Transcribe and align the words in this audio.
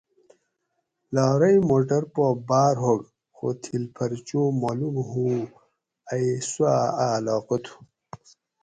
لارئ 1.13 1.57
موٹر 1.69 2.03
پا 2.13 2.25
بار 2.47 2.75
ھوگ 2.83 3.01
خو 3.35 3.47
تھِل 3.61 3.83
پھر 3.95 4.11
چو 4.27 4.41
مالوم 4.61 4.95
ھؤوں 5.09 5.39
ائ 6.11 6.27
سوا 6.49 6.75
اۤ 7.05 7.11
علاقہ 7.17 7.57
تھو 7.63 7.75